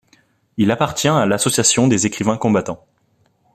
[0.57, 2.87] Il appartient à l'Association des écrivains combattants.